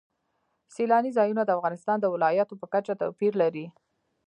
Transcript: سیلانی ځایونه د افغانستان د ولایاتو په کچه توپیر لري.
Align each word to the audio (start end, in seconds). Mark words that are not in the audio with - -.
سیلانی 0.75 1.11
ځایونه 1.17 1.41
د 1.45 1.49
افغانستان 1.57 1.97
د 2.01 2.05
ولایاتو 2.13 2.59
په 2.61 2.65
کچه 2.73 2.93
توپیر 3.01 3.33
لري. 3.41 3.65